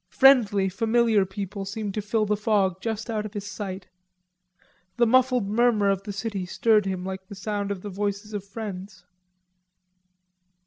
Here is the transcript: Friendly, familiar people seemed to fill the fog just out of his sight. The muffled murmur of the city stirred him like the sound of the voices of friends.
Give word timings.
Friendly, 0.09 0.67
familiar 0.67 1.27
people 1.27 1.63
seemed 1.63 1.93
to 1.93 2.01
fill 2.01 2.25
the 2.25 2.35
fog 2.35 2.81
just 2.81 3.07
out 3.07 3.23
of 3.23 3.35
his 3.35 3.45
sight. 3.45 3.87
The 4.97 5.05
muffled 5.05 5.47
murmur 5.47 5.91
of 5.91 6.01
the 6.01 6.11
city 6.11 6.47
stirred 6.47 6.87
him 6.87 7.05
like 7.05 7.27
the 7.27 7.35
sound 7.35 7.69
of 7.69 7.83
the 7.83 7.89
voices 7.91 8.33
of 8.33 8.43
friends. 8.43 9.05